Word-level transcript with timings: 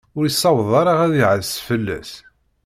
Ur 0.17 0.23
yessaweḍ 0.27 0.71
ara 0.81 0.93
ad 1.05 1.13
iɛas 1.21 1.51
fell-as. 1.67 2.11